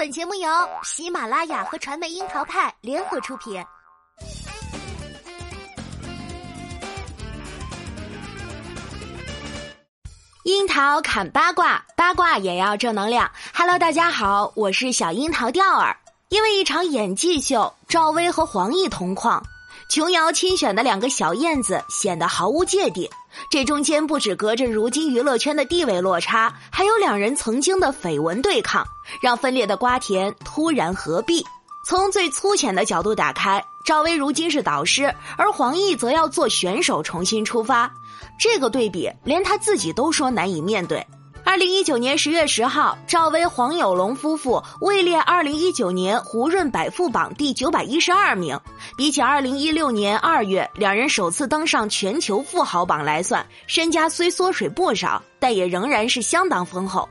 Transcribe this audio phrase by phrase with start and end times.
[0.00, 0.48] 本节目由
[0.82, 3.62] 喜马拉雅和传媒樱桃派联合出品。
[10.44, 13.30] 樱桃砍八卦，八卦也要正能量。
[13.52, 15.94] Hello，大家好，我是小樱桃钓儿。
[16.30, 19.44] 因为一场演技秀，赵薇和黄奕同框，
[19.90, 23.10] 琼瑶亲选的两个小燕子显得毫无芥蒂。
[23.50, 28.86] 这中间不止隔着如今娱乐圈的地位落差，还有两人曾经的绯闻对抗，
[29.20, 31.44] 让分裂的瓜田突然合璧。
[31.84, 37.92] 从最粗浅的角度打开，赵薇如今是导师，而黄奕则要做选手重新出发。
[38.38, 41.04] 这个对比，连他自己都说难以面对。
[41.50, 48.56] 二零一九年十月十号，赵薇黄有龙夫妇位列二零一九年胡润百富榜第九百一十二名。
[48.96, 57.08] 比起二零一六年二月两人首次登上全球富豪榜来算，身家虽缩水不少，但也仍然是相当丰厚。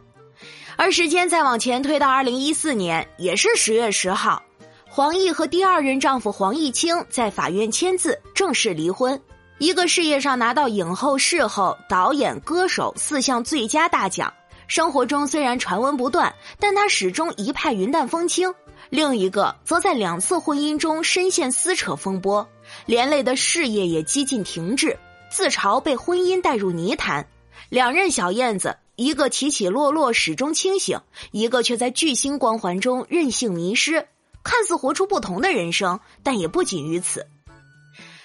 [0.77, 4.41] 而时间再往前推到二零一四年，也是十月十号，
[4.87, 9.21] 黄奕和第二任丈夫黄毅清在法院签字正式离婚。
[9.59, 14.33] 一个事业上拿到影后、视后、导演、歌手四项最佳大奖，
[14.67, 18.53] 生活中虽然传闻不断，但他始终一派云淡风轻；
[18.89, 22.47] 另一个则在两次婚姻中深陷撕扯风波，
[22.85, 24.97] 连累的事业也几近停滞，
[25.29, 27.27] 自嘲被婚姻带入泥潭。
[27.67, 34.07] 两任小燕子，一个起起落落始终清醒，一个却在巨星光环中任性迷失，
[34.41, 37.27] 看似活出不同的人生，但也不仅于此。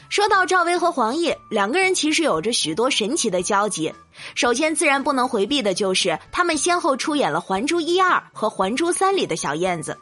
[0.08, 3.92] 说到赵薇和黄奕两个人，其实有着许多神奇的交集。
[4.34, 9.96] 首先，自然不能回避的就是他们先后出演了《还珠一二》和《还珠三》里的小燕子。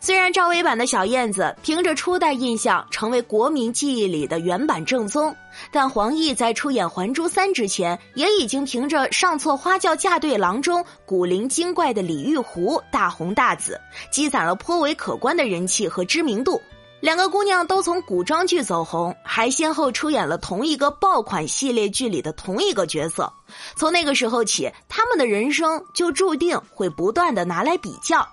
[0.00, 5.34] 虽然赵薇版的小燕子凭着初代印象成为国民记忆里的原版正宗，
[5.70, 16.60] 但黄奕在出演《还珠三》之前，也已经凭着上错花轿嫁对郎中古灵精怪的李玉湖大红大紫，积攒了颇为可观的人气和知名度。
[17.06, 23.32] 两个姑娘都从古装剧走红，还先后出演了同一个爆款系列剧里的同一个角色。
[23.76, 28.26] 从那个时候起，她们的人生就注定会不断的拿来比较。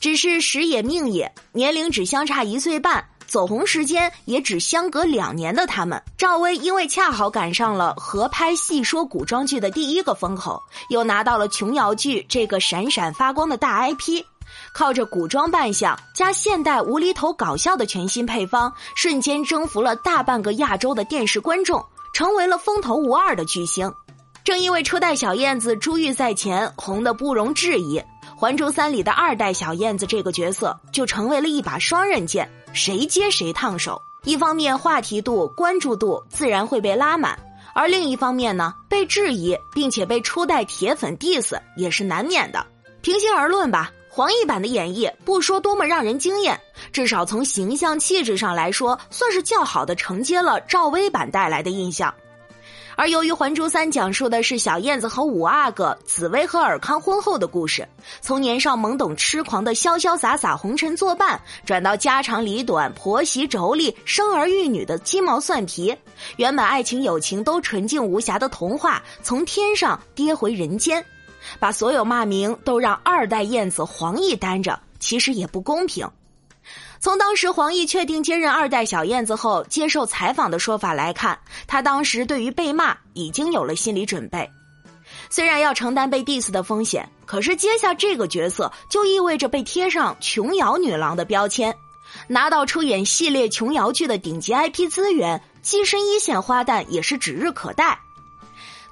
[0.00, 14.24] 只是时也命也，年龄只相差一岁半，走红时间也只相隔两年的她们，赵薇因为恰好赶上了合拍戏说古装剧的第一个风口，又拿到了琼瑶剧这个闪闪发光的大 IP。
[14.72, 23.92] 靠着古装扮相加现代无厘头搞笑的全新配方，瞬间征服了大半个亚洲的电视观众，成为了风头无二的巨星。
[24.44, 27.98] 正因为初代小燕子珠玉在前，红的不容置疑，
[28.36, 34.00] 《还珠三》里的二代小燕子这个角色就成为了一把双刃剑，谁接谁烫手。
[34.22, 37.36] 一方面话题度、关注度自然会被拉满，
[37.74, 42.64] 而另一方面呢，被质疑并且被初代铁粉 diss 也是难免的。
[43.02, 43.90] 平心而论吧。
[44.16, 46.58] 黄奕版的演绎不说多么让人惊艳，
[46.90, 52.14] 至少从形象气质上来说，算是较好的承接了赵薇版带来的印象。
[52.96, 57.86] 而由于《还珠三》讲述的是小燕子和五阿哥紫薇和尔康婚后的故事，
[58.22, 65.94] 从年少懵懂痴狂的潇潇洒洒红尘作伴，转到家长里短婆媳妯娌生儿育女的鸡毛蒜皮，
[66.38, 71.04] 原本爱情友情都纯净无瑕的童话，从天上跌回人间。
[71.58, 76.08] 把所有骂名都让二代燕子黄奕担着，其实也不公平。
[76.98, 84.50] 从当时黄奕确定接任二代小燕子后接受采访的说法来看，他当时对于被骂已经有了心理准备。
[85.30, 91.76] 虽然要承担被 diss 的风险，可是接下这个角色就意味着被贴上琼瑶女郎的标签，
[92.26, 98.00] 拿到出演系列琼瑶剧的顶级 IP 资源，跻身一线花旦也是指日可待。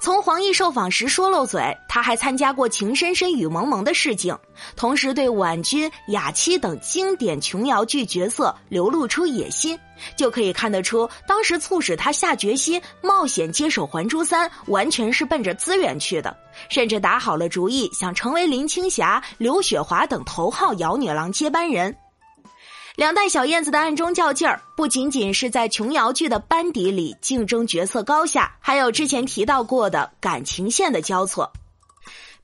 [0.04, 4.38] 从黄奕受访时说漏嘴，他还参加过《情深深雨蒙蒙》的试镜，
[4.76, 9.78] 同时对婉君、雅七等经典琼瑶剧角色流露出野心，
[10.14, 16.36] 就可以看得出，当时促使他下决心冒险接手《还珠三》，完全是奔着资源去的，
[16.68, 21.96] 甚至打好了主意，想成为林青霞、刘雪华等头号姚女郎接班人。
[22.96, 31.50] 两代小燕子的暗中较劲儿，不仅仅是在琼瑶剧的班底里竞争角色高下，还有之前提到过的感情线的交错。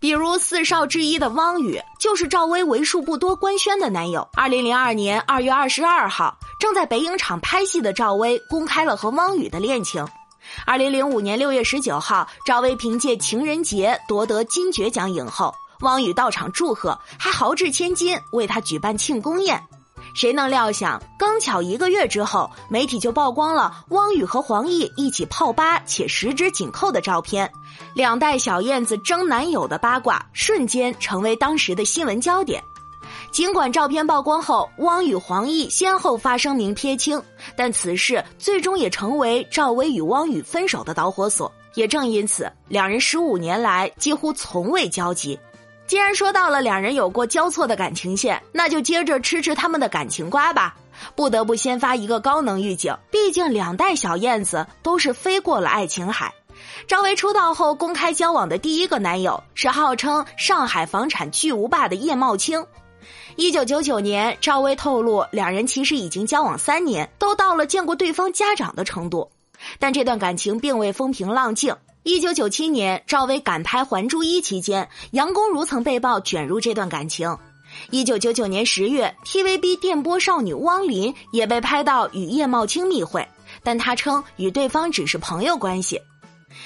[0.01, 4.29] 比如四少之一的汪宇，就是赵薇为数不多官宣的男友。
[4.33, 10.05] 二零零二年二月二十二号，正在北影厂拍戏的赵薇公开了和汪宇的恋情。
[10.67, 19.63] 二零零五年六月十九号，赵薇凭借《情人节》夺得金爵奖影后，汪宇到场祝贺，还豪掷千金为她举办庆功宴。
[20.15, 27.51] 谁能料想，刚巧一个月之后，媒体就曝光了汪雨和黄奕一起泡吧且十指紧扣的照片，
[27.95, 32.63] 两代小燕子争男友的八卦瞬间成为当时的新闻焦点。
[33.31, 37.23] 尽管照片曝光后，汪雨黄奕先后发声明撇清，
[37.55, 41.51] 但此事最终也成为赵薇与汪雨分手的导火索。
[41.75, 45.39] 也正因此，两人十五年来几乎从未交集。
[45.91, 50.77] 既然说到了两人有过交错的感情线，那就接着吃吃他们的感情瓜吧。
[51.17, 56.33] 不得不先发一个高能预警，毕竟两代小燕子都是飞过了爱琴海。
[56.87, 62.65] 赵薇出道后公开交往的第一个男友是号称上海房产巨无霸的叶茂青。
[63.35, 69.29] 一九九九年，赵薇透露两人其实已经交往三年，都到了见过对方家长的程度。
[69.81, 71.75] 但这段感情并未风平浪静。
[72.03, 77.37] 一九九七年，赵薇赶拍《还珠一》期间，杨恭如曾被曝卷入这段感情。
[77.91, 83.29] 一九九九年十月，TVB 电波少女汪琳也被拍到与叶茂青密会，
[83.63, 86.01] 但她称与对方只是朋友关系。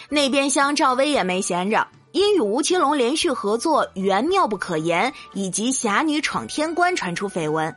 [0.08, 7.74] 那边厢赵薇也没闲着，因与吴奇隆连续合作《缘妙不可言》以及《侠女闯天关》传出绯闻。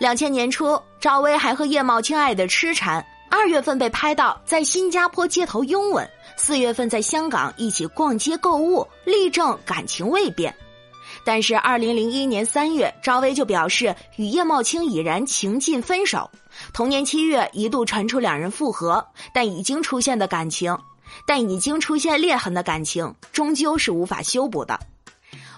[0.00, 6.06] 两千年初，赵薇还和叶茂青爱得痴缠，二月份被拍到在新加坡街头拥吻，
[6.36, 10.54] 四月份在香港一起逛街购物，力证感情未变。
[11.24, 16.30] 但是，二零零一年三月，赵薇就表示与叶茂青已然情尽分手。
[16.72, 20.76] 同年七月，一度传出两人复合，但已经出现的感情，
[21.26, 24.78] 但已经出现裂痕的感情，终究是无法修补的。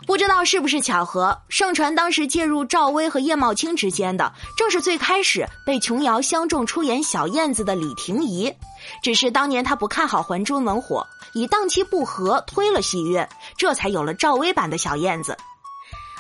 [0.08, 8.50] 不知道是不是巧合，盛传当时介入赵薇和叶茂青之间的，正是最开始被琼瑶相中出演小燕子的李婷宜。
[9.02, 13.28] 只是当年她不看好《还珠》能火，以档期不合推了戏约，
[13.58, 15.36] 这才有了赵薇版的小燕子。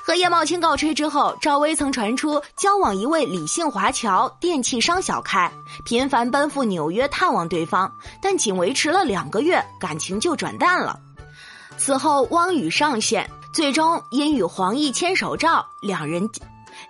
[0.04, 5.50] 和叶茂青告吹之后，赵薇曾传出交往一位李姓华侨电器商小开，
[5.86, 7.90] 频繁奔赴纽约探望对方，
[8.20, 11.00] 但仅维持了两个月，感情就转淡了。
[11.78, 16.28] 此后，汪雨上线，最终因与黄奕牵手照，两人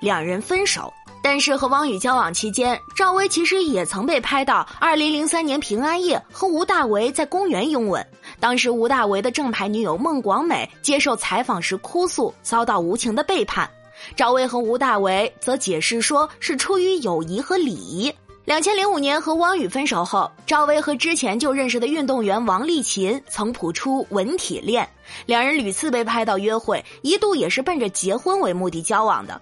[0.01, 0.93] 两人分手。
[1.21, 8.07] 但是和汪宇交往期间，赵薇其实也曾被拍到2003年平安夜和吴大维在公园拥吻。
[8.39, 13.69] 当时吴大维的正牌女友孟广美接受采访时哭诉遭到无情的背叛，
[14.17, 18.15] 赵薇和吴大维则解释说是出于友谊和礼仪。
[18.49, 24.89] 两千零五年和汪雨分手后，赵薇和之前就认识的运动员王励勤曾谱出文体恋，
[25.27, 29.39] 两人屡次被拍到约会，一度也是奔着结婚为目的交往的。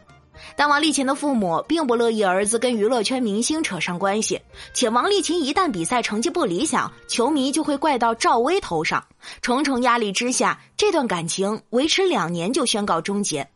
[0.57, 4.41] 但王励勤的父母并不乐意儿子跟娱乐圈明星扯上关系，
[4.75, 9.01] 且王励勤一旦比赛成绩不理想，球迷就会怪到赵薇头上。
[9.41, 13.49] 重重压力之下，这段感情维持两年就宣告终结。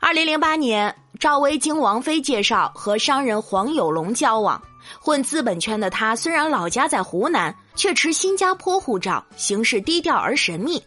[0.00, 4.60] 二零零八年，赵薇经王菲介绍和商人黄有龙交往，
[5.00, 10.82] 混资本圈的他虽然老家在湖南，却持新加坡护照，行事低调而神秘。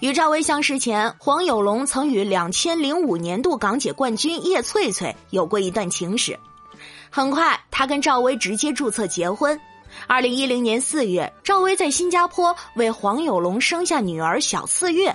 [0.00, 6.38] 与赵薇相识前，黄有龙曾与两千零五年度港姐冠军叶翠翠有过一段情史。
[7.10, 9.58] 很快，他跟赵薇直接注册结婚。
[10.06, 15.14] 二零一零年四月，赵薇在新加坡为黄有龙生下女儿小四月。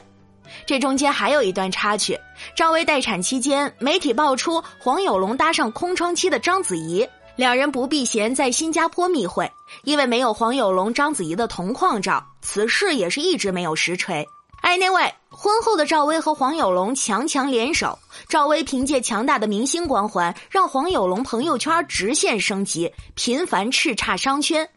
[0.66, 2.20] 这中间还有一段插曲：
[2.56, 9.52] 赵薇待产期间，媒体爆出黄有龙搭上空窗期的章子怡，两人不避嫌在新加坡密会。
[9.84, 14.28] 因为没有黄有龙、章子怡的同框照，此事也是一直没有实锤。
[14.62, 18.00] Anyway，婚后的赵薇和黄有龙强强联手。
[18.30, 24.70] 赵薇凭借强大的明星光环，让黄有龙朋友圈直线升级，频繁叱咤商圈。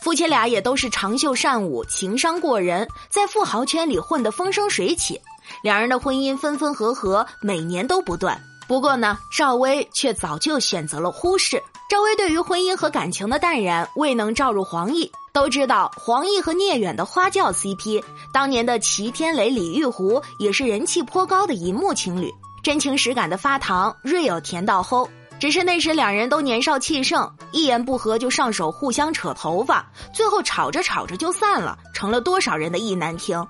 [0.00, 5.20] 夫妻俩也都是长袖善舞，情商过人，在富豪圈里混得风生水起。
[5.62, 8.40] 两人的婚姻分分合合，每年都不断。
[8.68, 11.62] 不过呢，赵薇却早就选择了忽视。
[11.88, 15.10] 赵薇对于婚姻和感情的淡然，未能照入黄奕。
[15.32, 18.02] 都知道黄奕和聂远的花轿 CP，
[18.32, 22.30] 当年的齐天雷、李玉湖也是人气颇高的银幕情侣，
[22.62, 25.08] 真情实感的发糖，real 甜到齁。
[25.42, 29.84] 只是那时两人都年少气盛，一言不合就上手互相扯头发，
[30.14, 33.44] 最后吵着吵着就散了，成了多少人的意难平。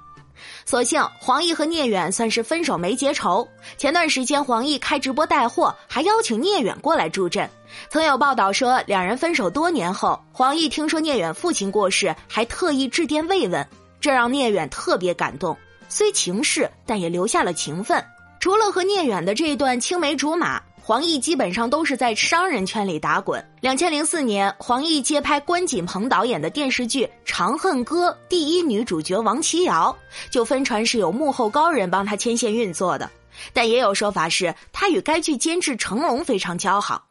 [0.64, 3.46] 所幸黄奕和聂远算是分手没结仇。
[3.76, 7.46] 前段时间黄奕开直播带货，还邀请聂远过来助阵。
[7.90, 13.68] 曾有报道说，两人分手多年后，黄奕听说聂远父亲过世，还特意致电慰问，
[14.00, 15.54] 这让聂远特别感动。
[15.90, 18.02] 虽情事，但也留下了情分。
[18.40, 20.58] 除了和聂远的这一段青梅竹马。
[20.92, 23.42] 黄奕基本上都是在商人圈里打滚。
[23.62, 29.96] 两千零四年，黄奕接拍关锦鹏导演的电视剧《长恨歌》，第一女主角王琦瑶
[30.30, 33.11] 就分传是有幕后高人帮他牵线运作的，
[33.54, 37.02] 但也有说法是他与该剧监制成龙非常交好。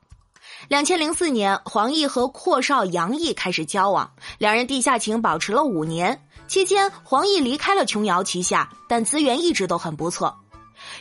[0.68, 6.22] 两千零四年，黄奕和阔少杨毅开始交往，两人地下情保持了五年。
[6.48, 10.38] 期间，黄奕离开了琼瑶旗下，但资源一直都很不错。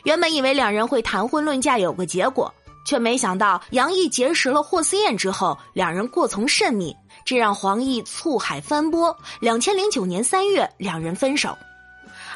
[0.05, 6.95] 原本以为两人会谈婚论嫁有个结果，却没想到杨毅结识了霍思燕之后，两人过从甚密，
[7.25, 9.17] 这让黄奕醋海翻波。
[9.41, 11.57] 两千零九年三月，两人分手。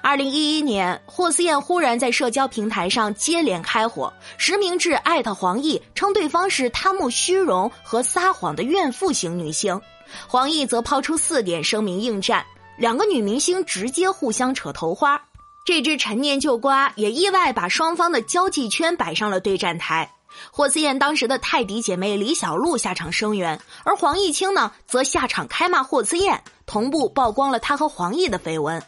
[0.03, 9.81] 二零一一年，霍思燕忽然在社交平台上接连开火，实名制艾特黄奕，称对方是贪慕虚荣和撒谎的怨妇型女星。
[10.29, 12.45] 黄奕则抛出四点声明应战，
[12.77, 15.21] 两个女明星直接互相扯头花。
[15.65, 20.11] 这只陈年旧瓜也意外把双方的交际圈摆上了对战台。
[20.51, 28.83] 霍思燕当时的泰迪姐妹李小璐下场声援，而黄毅清呢，则下场开骂霍思燕，同步曝光了他和黄奕的绯闻。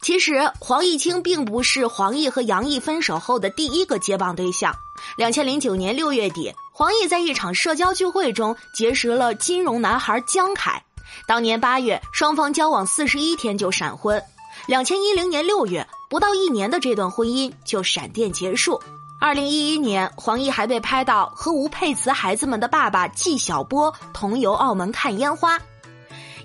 [0.00, 4.74] 其实，黄毅清并不是黄奕和杨毅分手后的第一个接棒对象。
[5.16, 10.82] 两千零九年六月底，黄奕在一场社交聚会中结识了金融男孩江凯。
[11.26, 14.20] 当年八月，双方交往四十一天就闪婚。
[14.66, 18.80] 两千一零年六月，不到一年的这段婚姻就闪电结束。
[19.22, 25.56] 二零一一年，黄奕还被拍到和吴佩慈孩子们的爸爸纪晓波同游澳门看烟花。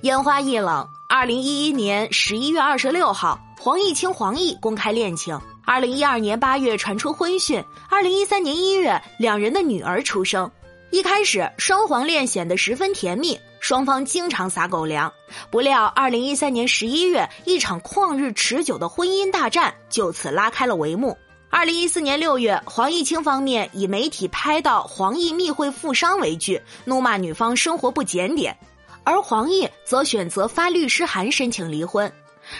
[0.02, 0.88] 烟花易冷。
[1.10, 3.40] 二零一一年十一月二十六号。
[3.60, 5.42] 黄毅清、黄奕公开恋情。
[5.66, 10.50] 二零一二年八月传出婚讯，二零一三年一月两人的女儿出生。
[10.92, 15.12] 一开始双黄恋显得十分甜蜜，双方经常撒狗粮。
[15.50, 21.18] 不料二零一三年十一月，一场旷日持久的婚姻大战就此拉开了帷幕。
[21.50, 28.56] 二零一四年六月，黄毅清方面以媒体拍到黄奕密会富商为据，怒骂女方生活不检点，
[29.06, 32.12] 而黄奕则选择发律师函申请离婚。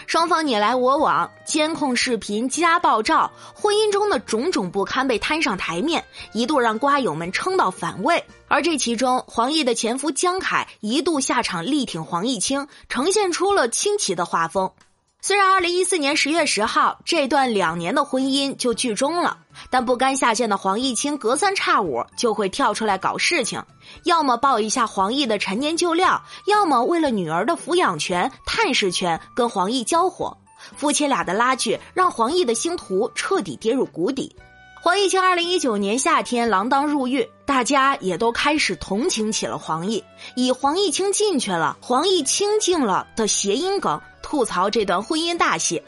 [0.06, 6.02] 双方你来我往，监控视频、家暴照，婚姻中的种种不堪被摊上台面，
[6.32, 8.24] 一度让瓜友们称到反胃。
[8.48, 14.72] 而这其中，黄奕的前夫江凯一度下场力挺黄毅清，呈现出了清奇的画风。
[15.20, 19.36] 虽然二零一四年十月十号这段两年的婚姻就剧终了，
[19.68, 23.60] 但不甘下线的黄毅清隔三差五就会跳出来搞事情，
[24.04, 30.36] 要么爆一下黄奕的陈年旧料，要么为了女儿的抚养权、探视权跟黄奕交火。
[30.76, 34.34] 夫妻俩的拉锯让黄奕的星途彻底跌入谷底。
[34.80, 40.00] 黄毅清二零一九年夏天锒铛入狱，大家也都开始同情起了黄奕，
[40.36, 45.82] 以“黄毅清进去了，黄奕清静了”的谐音梗吐槽这段婚姻大戏，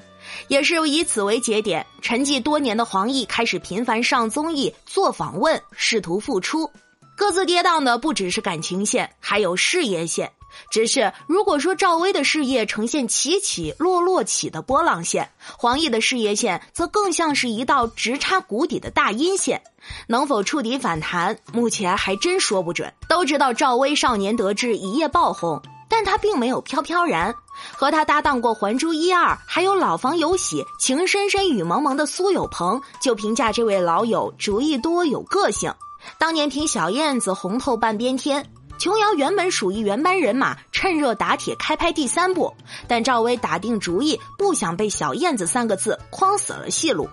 [0.48, 6.70] 也是以此为节点，沉寂多年的黄奕开始频繁上综艺、做访问，试图复出。
[7.14, 10.32] 各自跌宕的不只是感情线，还有事业线。
[10.70, 19.60] 只是，如果说赵薇的事业呈现起起落落起的波浪线，黄奕的事业线则更像是一道直插谷底的大阴线，
[20.06, 22.90] 能否触底反弹，目前还真说不准。
[23.06, 27.34] 都知道赵薇少年得志，一夜爆红，但她并没有飘飘然。
[27.76, 35.72] 和他搭档过《还珠一二》，还有《老房有喜》《情深深雨蒙蒙》的苏有朋，就评价这位老友主意多有个性。
[36.18, 38.50] 当年凭小燕子红透半边天。
[38.78, 42.50] 琼瑶原本属于原班人马，趁热打铁开拍第三部，
[42.88, 47.06] 但赵薇打定主意不想被“小燕子”三个字框死了戏路。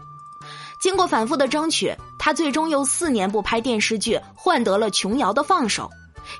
[0.80, 5.90] 经过反复的争取，她最终又四年不拍电视剧，换得了琼瑶的放手。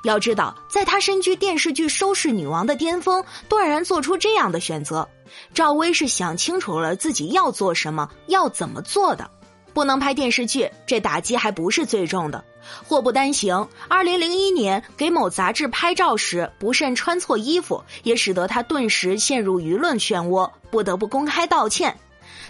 [0.04, 5.08] 要知道，在她身居电视剧收视女王的巅峰，断然做出这样的选择，
[5.54, 9.30] 赵薇是想清楚了自己要做什么，要怎么做的。
[9.74, 12.42] 不能拍电视剧，这打击还不是最重的。
[12.86, 21.96] 祸不单行，二零零一年给某杂志拍照时不慎穿错衣服，也使得他顿时陷入舆论漩涡，不得不公开道歉。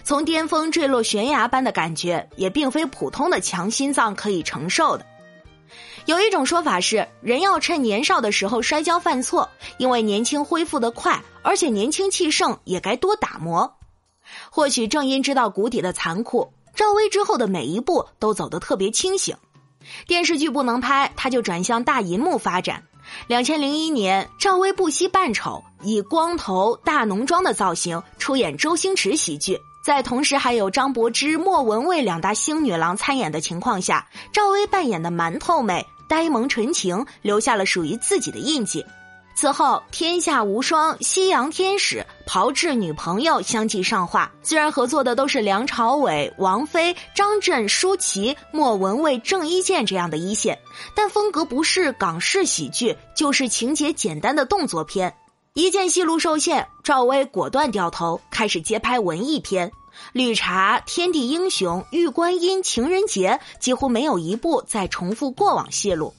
[0.03, 5.05] 从巅峰坠落悬崖般的感觉，也并非普通的强心脏可以承受的。
[6.05, 13.75] 有一种说法是，人要趁年少的时候摔跤犯错，因为年轻恢复得快，而且年轻气盛，也该多打磨。
[14.49, 16.51] 或许正因知道谷底的残酷。
[16.75, 19.35] 赵薇之后的每一步都走得特别清醒，
[20.07, 22.83] 电视剧不能拍，她就转向大银幕发展。
[23.27, 38.85] 两千零一年，赵薇不惜扮丑，以光头大浓妆的造型出演周星驰喜剧，在同时还有张柏芝、莫文蔚两大星女郎参演的情况下，赵薇扮演的馒头妹呆萌纯情，留下了属于自己的印记。
[39.35, 41.95] 此后，《天下无双》《西洋天使》
[42.25, 44.29] 《炮制女朋友》相继上画。
[44.43, 50.59] 虽然合作的都是梁朝伟、王菲、张震、舒淇、莫文蔚、郑伊健这样的一线，
[50.93, 55.15] 但风格不是港式喜剧，就是情节简单的动作片。
[55.53, 59.67] 一见戏路受限，赵薇果断掉头，开始接拍文艺片，
[60.13, 66.13] 《绿茶》《天地英雄》《玉观音》《情人节》几乎没有一部再重复过往戏路。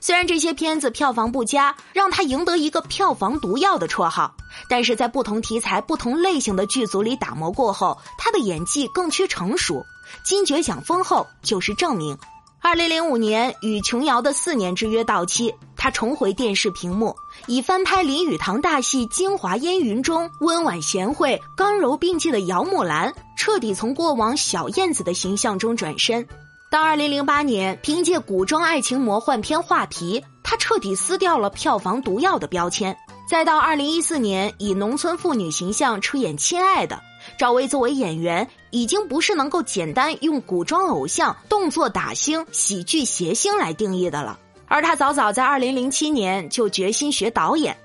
[0.00, 4.32] 虽然这些片子票房不佳，让他赢得一个“票房毒药”的绰号，
[4.68, 9.84] 但是在不同题材、不同类型的剧组里打磨过后，他的演技更趋成熟。
[10.24, 12.16] 金爵奖封后就是证明。
[12.60, 17.14] 二零零五年，与琼瑶的四年之约到期，他重回电视屏幕，
[17.46, 26.26] 以翻拍林语堂大戏《京华烟云》中温婉贤惠、刚柔并济的姚木兰，彻底从过往小燕子的形象中转身。
[26.70, 32.94] 到二零零八年，凭借古装爱情魔幻片《画皮》，他彻底撕掉了票房毒药的标签。
[33.30, 36.96] 再到二零一四年，以农村妇女形象出演《亲爱的》，
[37.36, 44.38] 赵薇作为演员，已经不是能够简单用古装偶像、动作打星、喜剧谐星来定义的了。
[44.66, 47.76] 而她早早在二零零七年就决心学导演。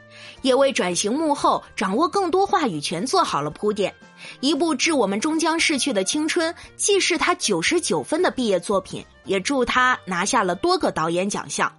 [0.41, 3.93] 也为转型幕后、掌握更多话语权做好了铺垫。
[4.41, 11.71] 一部《致我们终将逝去的青春》既是他九十九分的毕业作品，也助他拿下了多个导演奖项。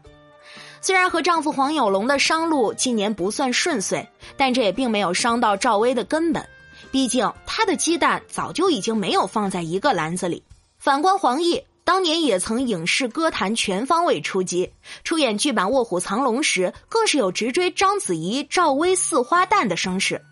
[0.81, 4.07] 虽然和丈夫黄有龙的商路今年不算顺遂，
[4.37, 6.47] 但这也并没有伤到赵薇的根本。
[6.95, 10.45] 毕竟他的鸡蛋早就已经没有放在一个篮子里。
[10.79, 11.65] 反观黄奕。
[11.83, 14.71] 当年也曾影视歌坛全方位出击，
[15.03, 20.23] 出演剧版《卧虎藏龙》时，更是有直追章子怡、赵薇四花旦的声势。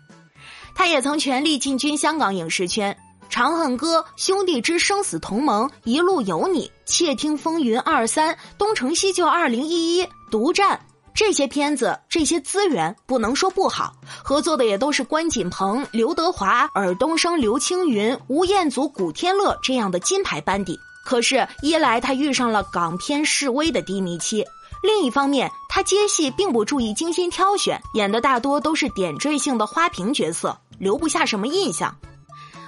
[0.73, 2.97] 他也曾全力进军香港影视圈，
[3.29, 10.77] 《长恨歌》《兄弟之生死同盟》《一路有你》《窃听风云二三》《东成西就二零一一》《独占》
[11.15, 13.93] 这些片子，这些资源不能说不好，
[14.23, 20.79] 合作的也都是关锦鹏、刘德华、尔冬升、刘青云、吴彦祖、古天乐这样的金牌班底。
[21.05, 24.43] 可是，一来他遇上了港片示威的低迷期，
[24.81, 31.95] 另一方面，他接戏并不注意精心挑选，演的大多都是点缀性的花瓶角色，留不下什么印象。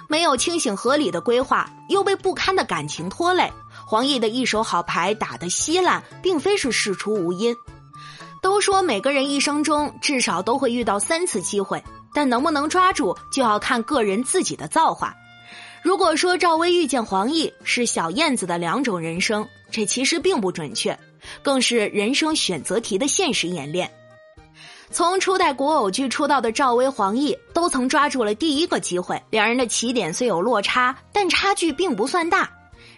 [0.08, 3.52] 没有清醒合理的规划，又被不堪的感情拖累，
[3.88, 7.56] 黄奕的一手好牌打得稀烂，并非是事出无因。
[8.46, 11.84] 都说每个人一生中至少都会遇到三次机会，
[12.14, 15.16] 但能不能抓住，就要看个人自己的造化。
[15.82, 20.96] 如果说赵薇遇见黄奕是小燕子的两种人生，这其实并不准确，
[21.42, 23.92] 更是人生选择题的现实演练。
[24.92, 32.48] 从初代国偶剧出道的赵薇、黄奕都曾抓住了第一个机会，两人的起点虽有落差，但差距并不算大。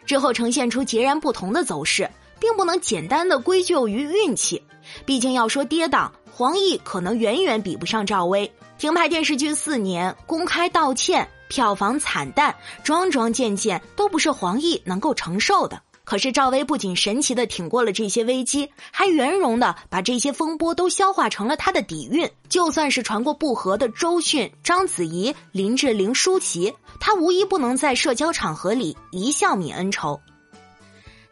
[0.06, 4.62] 之后呈现出截然不同的走势，并不能简单的归咎于运气。
[5.06, 8.52] 毕竟要说跌宕，黄奕可能远远比不上赵薇。
[8.78, 11.28] 停拍电视剧四年，公开道歉。
[11.50, 15.82] 票房惨淡，桩桩件件都不是黄奕能够承受的。
[16.04, 22.30] 可是赵薇不仅神奇的挺过了这些危机，还圆融的把这些风波都消化成了她的底蕴。
[22.50, 30.20] 就算是传过不和的周迅、章子怡、林志玲、舒淇，她无一不能在社交场合里一笑泯恩仇。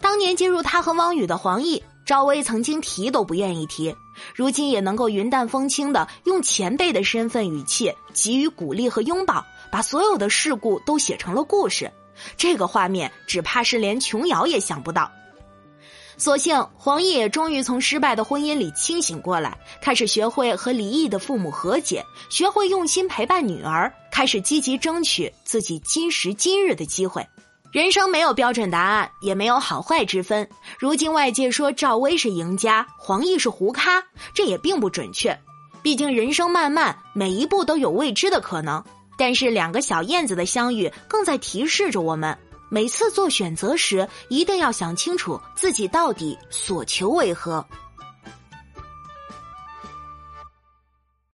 [0.06, 3.96] 当年接入他和汪宇的黄奕，赵薇曾经提都不愿意提，
[4.36, 9.44] 如今也能够云淡风轻的用前辈的身份语气给予鼓励和拥抱。
[9.72, 11.92] 把所有的事故都写成了故事，
[12.38, 15.12] 这个画面只怕是连琼瑶也想不到。
[16.18, 27.28] 所幸黄奕也终于从失败的婚姻里清醒过来，开始学会和离异的父母和解，学会用心陪伴女儿，开始积极争取自己今时今日的机会。
[27.76, 30.48] 人生没有标准答案，也没有好坏之分。
[30.80, 34.02] 如今外界说赵薇是赢家，黄奕是胡咖，
[34.34, 35.38] 这也并不准确。
[35.84, 38.82] 毕竟人生漫漫，每一步都有未知的可能。
[39.18, 42.38] 但是两个小燕子的相遇，更在提示着我们：
[42.70, 47.68] 每次做选择时，一定要想清楚自己到底所求为何。